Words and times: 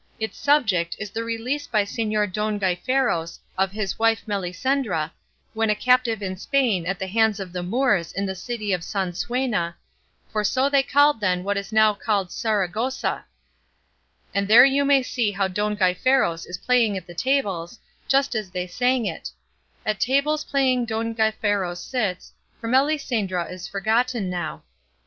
Its 0.19 0.35
subject 0.35 0.95
is 0.97 1.11
the 1.11 1.23
release 1.23 1.67
by 1.67 1.83
Señor 1.83 2.33
Don 2.33 2.57
Gaiferos 2.59 3.37
of 3.55 3.71
his 3.71 3.99
wife 3.99 4.23
Melisendra, 4.25 5.11
when 5.53 5.69
a 5.69 5.75
captive 5.75 6.23
in 6.23 6.37
Spain 6.37 6.87
at 6.87 6.97
the 6.97 7.05
hands 7.05 7.39
of 7.39 7.53
the 7.53 7.61
Moors 7.61 8.11
in 8.11 8.25
the 8.25 8.33
city 8.33 8.73
of 8.73 8.81
Sansuena, 8.83 9.75
for 10.31 10.43
so 10.43 10.69
they 10.71 10.81
called 10.81 11.19
then 11.21 11.43
what 11.43 11.55
is 11.55 11.71
now 11.71 11.93
called 11.93 12.31
Saragossa; 12.31 13.25
and 14.33 14.47
there 14.47 14.65
you 14.65 14.83
may 14.83 15.03
see 15.03 15.29
how 15.33 15.47
Don 15.47 15.75
Gaiferos 15.77 16.47
is 16.47 16.57
playing 16.57 16.97
at 16.97 17.05
the 17.05 17.13
tables, 17.13 17.77
just 18.07 18.33
as 18.33 18.49
they 18.49 18.65
sing 18.65 19.05
it— 19.05 19.29
At 19.85 19.99
tables 19.99 20.43
playing 20.45 20.85
Don 20.85 21.13
Gaiferos 21.13 21.77
sits, 21.77 22.31
For 22.59 22.67
Melisendra 22.67 23.51
is 23.51 23.67
forgotten 23.67 24.31
now. 24.31 24.63